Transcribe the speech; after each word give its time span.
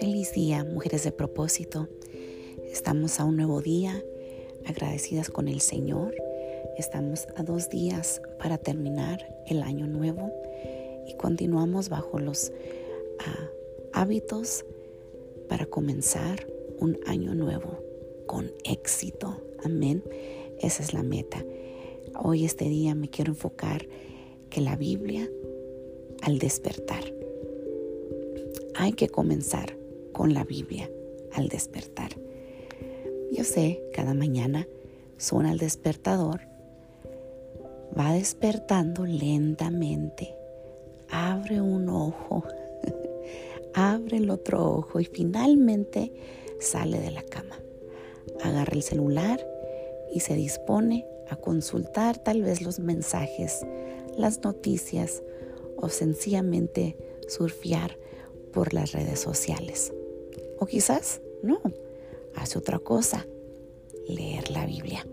Feliz 0.00 0.32
día, 0.32 0.64
mujeres 0.64 1.04
de 1.04 1.12
propósito. 1.12 1.88
Estamos 2.72 3.20
a 3.20 3.24
un 3.24 3.36
nuevo 3.36 3.60
día, 3.60 4.02
agradecidas 4.66 5.30
con 5.30 5.46
el 5.46 5.60
Señor. 5.60 6.16
Estamos 6.78 7.28
a 7.36 7.44
dos 7.44 7.68
días 7.68 8.20
para 8.38 8.58
terminar 8.58 9.20
el 9.46 9.62
año 9.62 9.86
nuevo 9.86 10.32
y 11.06 11.14
continuamos 11.14 11.88
bajo 11.88 12.18
los 12.18 12.50
ah, 13.20 13.50
hábitos 13.92 14.64
para 15.48 15.66
comenzar 15.66 16.48
un 16.80 16.98
año 17.06 17.34
nuevo 17.34 17.78
con 18.26 18.52
éxito. 18.64 19.40
Amén. 19.62 20.02
Esa 20.58 20.82
es 20.82 20.92
la 20.92 21.04
meta. 21.04 21.44
Hoy 22.16 22.44
este 22.44 22.64
día 22.68 22.96
me 22.96 23.08
quiero 23.08 23.32
enfocar 23.32 23.86
que 24.54 24.60
la 24.60 24.76
Biblia 24.76 25.28
al 26.22 26.38
despertar. 26.38 27.02
Hay 28.76 28.92
que 28.92 29.08
comenzar 29.08 29.76
con 30.12 30.32
la 30.32 30.44
Biblia 30.44 30.88
al 31.32 31.48
despertar. 31.48 32.10
Yo 33.32 33.42
sé, 33.42 33.82
cada 33.92 34.14
mañana 34.14 34.68
suena 35.16 35.50
el 35.50 35.58
despertador, 35.58 36.42
va 37.98 38.12
despertando 38.12 39.04
lentamente, 39.04 40.36
abre 41.10 41.60
un 41.60 41.88
ojo, 41.88 42.44
abre 43.74 44.18
el 44.18 44.30
otro 44.30 44.76
ojo 44.76 45.00
y 45.00 45.04
finalmente 45.04 46.12
sale 46.60 47.00
de 47.00 47.10
la 47.10 47.24
cama. 47.24 47.58
Agarra 48.44 48.74
el 48.74 48.84
celular 48.84 49.44
y 50.14 50.20
se 50.20 50.36
dispone 50.36 51.04
a 51.28 51.34
consultar 51.34 52.18
tal 52.18 52.42
vez 52.42 52.62
los 52.62 52.78
mensajes, 52.78 53.66
las 54.16 54.42
noticias 54.42 55.22
o 55.76 55.88
sencillamente 55.88 56.96
surfear 57.28 57.98
por 58.52 58.72
las 58.72 58.92
redes 58.92 59.20
sociales. 59.20 59.92
O 60.58 60.66
quizás 60.66 61.20
no, 61.42 61.60
hace 62.34 62.58
otra 62.58 62.78
cosa, 62.78 63.26
leer 64.08 64.50
la 64.50 64.66
Biblia. 64.66 65.06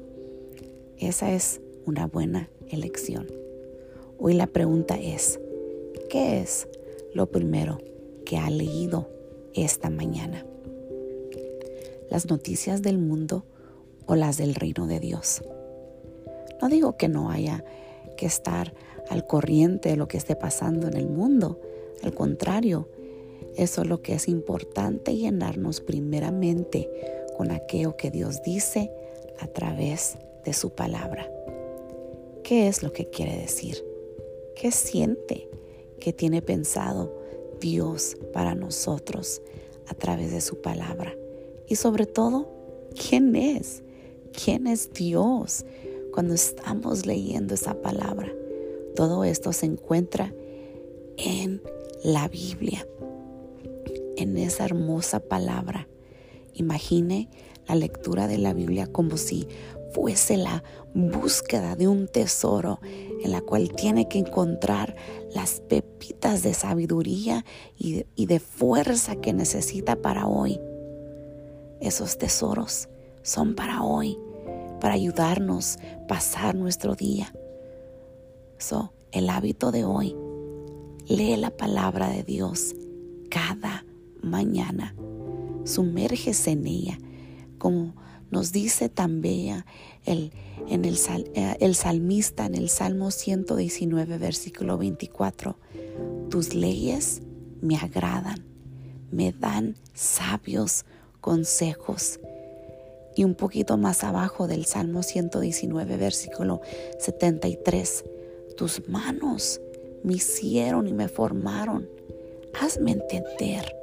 Esa 0.97 1.31
es 1.31 1.61
una 1.85 2.07
buena 2.07 2.49
elección. 2.69 3.27
Hoy 4.17 4.33
la 4.33 4.47
pregunta 4.47 4.99
es, 4.99 5.39
¿qué 6.09 6.39
es 6.41 6.67
lo 7.13 7.31
primero 7.31 7.79
que 8.25 8.37
ha 8.37 8.49
leído 8.49 9.09
esta 9.53 9.89
mañana? 9.89 10.45
¿Las 12.09 12.27
noticias 12.29 12.81
del 12.81 12.97
mundo 12.97 13.45
o 14.05 14.15
las 14.15 14.37
del 14.37 14.53
reino 14.53 14.85
de 14.85 14.99
Dios? 14.99 15.41
No 16.61 16.69
digo 16.69 16.97
que 16.97 17.07
no 17.07 17.31
haya 17.31 17.65
que 18.17 18.27
estar 18.27 18.73
al 19.11 19.27
corriente 19.27 19.89
de 19.89 19.97
lo 19.97 20.07
que 20.07 20.17
esté 20.17 20.35
pasando 20.35 20.87
en 20.87 20.95
el 20.95 21.07
mundo. 21.07 21.59
Al 22.01 22.13
contrario, 22.13 22.87
eso 23.55 23.81
es 23.81 23.87
lo 23.87 24.01
que 24.01 24.13
es 24.13 24.27
importante 24.27 25.15
llenarnos 25.15 25.81
primeramente 25.81 26.89
con 27.35 27.51
aquello 27.51 27.97
que 27.97 28.09
Dios 28.09 28.41
dice 28.41 28.89
a 29.39 29.47
través 29.47 30.17
de 30.45 30.53
su 30.53 30.71
palabra. 30.71 31.29
¿Qué 32.43 32.67
es 32.67 32.83
lo 32.83 32.93
que 32.93 33.09
quiere 33.09 33.37
decir? 33.37 33.83
¿Qué 34.55 34.71
siente 34.71 35.49
que 35.99 36.13
tiene 36.13 36.41
pensado 36.41 37.13
Dios 37.59 38.15
para 38.31 38.55
nosotros 38.55 39.41
a 39.87 39.93
través 39.93 40.31
de 40.31 40.41
su 40.41 40.61
palabra? 40.61 41.15
Y 41.67 41.75
sobre 41.75 42.05
todo, 42.05 42.47
¿quién 42.95 43.35
es? 43.35 43.83
¿Quién 44.33 44.67
es 44.67 44.93
Dios? 44.93 45.65
cuando 46.11 46.33
estamos 46.33 47.05
leyendo 47.05 47.53
esa 47.53 47.81
palabra. 47.81 48.31
Todo 49.01 49.23
esto 49.23 49.51
se 49.51 49.65
encuentra 49.65 50.31
en 51.17 51.59
la 52.03 52.27
Biblia, 52.27 52.87
en 54.15 54.37
esa 54.37 54.63
hermosa 54.63 55.19
palabra. 55.19 55.87
Imagine 56.53 57.27
la 57.67 57.73
lectura 57.73 58.27
de 58.27 58.37
la 58.37 58.53
Biblia 58.53 58.85
como 58.85 59.17
si 59.17 59.47
fuese 59.91 60.37
la 60.37 60.63
búsqueda 60.93 61.75
de 61.75 61.87
un 61.87 62.09
tesoro 62.09 62.79
en 63.23 63.31
la 63.31 63.41
cual 63.41 63.71
tiene 63.73 64.07
que 64.07 64.19
encontrar 64.19 64.95
las 65.33 65.61
pepitas 65.61 66.43
de 66.43 66.53
sabiduría 66.53 67.43
y 67.75 68.05
de, 68.27 68.39
fuerza 68.39 69.15
que 69.15 69.33
necesita 69.33 69.95
para 69.95 70.27
hoy. 70.27 70.61
Esos 71.79 72.19
tesoros 72.19 72.87
son 73.23 73.55
para 73.55 73.81
hoy 73.81 74.15
para 74.79 74.93
ayudarnos 74.93 75.79
a 75.79 76.05
pasar 76.05 76.53
nuestro 76.53 76.93
día. 76.93 77.33
El 79.11 79.31
hábito 79.31 79.71
de 79.71 79.85
hoy, 79.85 80.15
lee 81.07 81.35
la 81.35 81.49
palabra 81.49 82.09
de 82.09 82.21
Dios 82.21 82.75
cada 83.31 83.85
mañana. 84.21 84.93
Sumérgese 85.65 86.51
en 86.51 86.67
ella, 86.67 86.99
como 87.57 87.95
nos 88.29 88.51
dice 88.51 88.87
también 88.87 89.65
el, 90.05 90.31
en 90.67 90.85
el, 90.85 90.95
eh, 91.33 91.57
el 91.59 91.73
salmista 91.73 92.45
en 92.45 92.53
el 92.53 92.69
Salmo 92.69 93.09
119, 93.09 94.19
versículo 94.19 94.77
24. 94.77 95.57
Tus 96.29 96.53
leyes 96.53 97.23
me 97.61 97.77
agradan, 97.77 98.45
me 99.09 99.31
dan 99.31 99.75
sabios 99.95 100.85
consejos 101.19 102.19
y 103.15 103.23
un 103.23 103.33
poquito 103.33 103.77
más 103.77 104.03
abajo 104.03 104.47
del 104.47 104.65
Salmo 104.65 105.01
119, 105.01 105.97
versículo 105.97 106.61
73. 106.99 108.03
Tus 108.55 108.87
manos 108.87 109.61
me 110.03 110.13
hicieron 110.13 110.87
y 110.87 110.93
me 110.93 111.07
formaron. 111.07 111.89
Hazme 112.59 112.91
entender. 112.91 113.75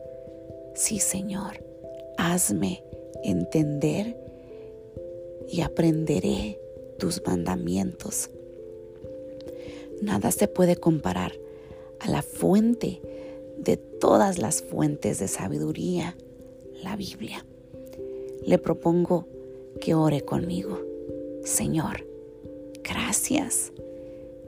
Sí, 0.74 0.98
Señor, 0.98 1.64
hazme 2.16 2.84
entender 3.24 4.16
y 5.48 5.62
aprenderé 5.62 6.60
tus 6.98 7.22
mandamientos. 7.26 8.30
Nada 10.02 10.30
se 10.30 10.46
puede 10.46 10.76
comparar 10.76 11.32
a 11.98 12.10
la 12.10 12.22
fuente 12.22 13.00
de 13.56 13.76
todas 13.76 14.38
las 14.38 14.62
fuentes 14.62 15.18
de 15.18 15.26
sabiduría, 15.26 16.16
la 16.82 16.94
Biblia 16.94 17.44
le 18.48 18.58
propongo 18.58 19.26
que 19.78 19.94
ore 19.94 20.22
conmigo. 20.22 20.80
Señor, 21.44 22.06
gracias. 22.82 23.72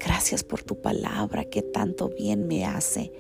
Gracias 0.01 0.43
por 0.43 0.63
tu 0.63 0.81
palabra 0.81 1.45
que 1.45 1.61
tanto 1.61 2.09
bien 2.09 2.49
me 2.49 2.65
hace, 2.65 3.13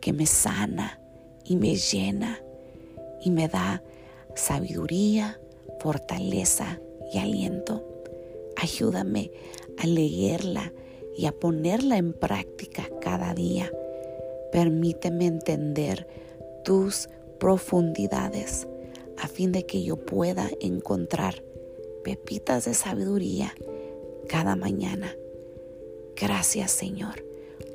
que 0.00 0.12
me 0.12 0.26
sana 0.26 1.00
y 1.44 1.56
me 1.56 1.74
llena 1.74 2.40
y 3.20 3.30
me 3.32 3.48
da 3.48 3.82
sabiduría, 4.36 5.40
fortaleza 5.80 6.80
y 7.12 7.18
aliento. 7.18 7.84
Ayúdame 8.56 9.32
a 9.78 9.86
leerla 9.86 10.72
y 11.16 11.26
a 11.26 11.32
ponerla 11.32 11.96
en 11.96 12.12
práctica 12.12 12.88
cada 13.00 13.34
día. 13.34 13.72
Permíteme 14.52 15.26
entender 15.26 16.06
tus 16.64 17.08
profundidades 17.40 18.68
a 19.18 19.26
fin 19.26 19.50
de 19.50 19.66
que 19.66 19.82
yo 19.82 19.96
pueda 19.96 20.48
encontrar 20.60 21.42
pepitas 22.04 22.66
de 22.66 22.74
sabiduría 22.74 23.52
cada 24.28 24.54
mañana. 24.54 25.16
Gracias 26.16 26.70
Señor, 26.70 27.24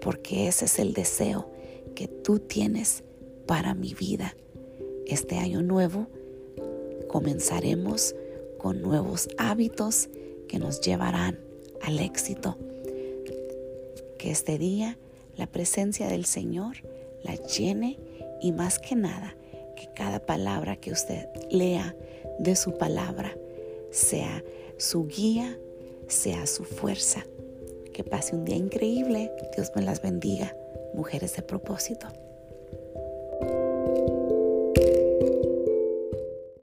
porque 0.01 0.47
ese 0.47 0.65
es 0.65 0.79
el 0.79 0.93
deseo 0.93 1.49
que 1.95 2.07
tú 2.07 2.39
tienes 2.39 3.03
para 3.45 3.75
mi 3.75 3.93
vida. 3.93 4.35
Este 5.05 5.37
año 5.37 5.61
nuevo 5.61 6.07
comenzaremos 7.07 8.15
con 8.57 8.81
nuevos 8.81 9.27
hábitos 9.37 10.09
que 10.47 10.57
nos 10.57 10.81
llevarán 10.81 11.39
al 11.81 11.99
éxito. 11.99 12.57
Que 14.17 14.31
este 14.31 14.57
día 14.57 14.97
la 15.37 15.47
presencia 15.47 16.07
del 16.07 16.25
Señor 16.25 16.77
la 17.23 17.35
llene 17.35 17.99
y 18.41 18.51
más 18.51 18.79
que 18.79 18.95
nada 18.95 19.35
que 19.75 19.89
cada 19.95 20.25
palabra 20.25 20.77
que 20.77 20.91
usted 20.91 21.27
lea 21.49 21.95
de 22.39 22.55
su 22.55 22.77
palabra 22.77 23.35
sea 23.91 24.43
su 24.77 25.05
guía, 25.05 25.59
sea 26.07 26.47
su 26.47 26.63
fuerza. 26.63 27.25
Que 27.93 28.03
pase 28.03 28.35
un 28.35 28.45
día 28.45 28.55
increíble. 28.55 29.31
Dios 29.55 29.71
me 29.75 29.81
las 29.81 30.01
bendiga. 30.01 30.55
Mujeres 30.93 31.35
de 31.35 31.41
propósito. 31.41 32.07